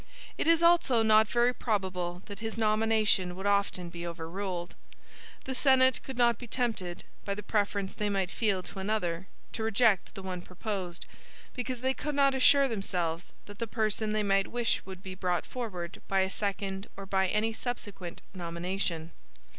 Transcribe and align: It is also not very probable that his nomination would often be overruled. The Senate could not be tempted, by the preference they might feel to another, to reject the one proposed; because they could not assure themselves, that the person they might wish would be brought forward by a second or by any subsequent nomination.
It 0.35 0.47
is 0.47 0.63
also 0.63 1.03
not 1.03 1.27
very 1.27 1.53
probable 1.53 2.23
that 2.25 2.39
his 2.39 2.57
nomination 2.57 3.35
would 3.35 3.45
often 3.45 3.91
be 3.91 4.07
overruled. 4.07 4.73
The 5.45 5.53
Senate 5.53 6.01
could 6.01 6.17
not 6.17 6.39
be 6.39 6.47
tempted, 6.47 7.03
by 7.23 7.35
the 7.35 7.43
preference 7.43 7.93
they 7.93 8.09
might 8.09 8.31
feel 8.31 8.63
to 8.63 8.79
another, 8.79 9.27
to 9.53 9.61
reject 9.61 10.15
the 10.15 10.23
one 10.23 10.41
proposed; 10.41 11.05
because 11.53 11.81
they 11.81 11.93
could 11.93 12.15
not 12.15 12.33
assure 12.33 12.67
themselves, 12.67 13.31
that 13.45 13.59
the 13.59 13.67
person 13.67 14.11
they 14.11 14.23
might 14.23 14.47
wish 14.47 14.83
would 14.87 15.03
be 15.03 15.13
brought 15.13 15.45
forward 15.45 16.01
by 16.07 16.21
a 16.21 16.31
second 16.31 16.87
or 16.97 17.05
by 17.05 17.27
any 17.27 17.53
subsequent 17.53 18.23
nomination. 18.33 19.11